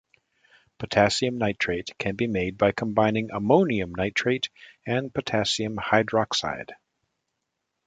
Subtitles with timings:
[0.79, 4.49] Potassium nitrate can be made by combining ammonium nitrate
[4.83, 6.71] and potassium hydroxide.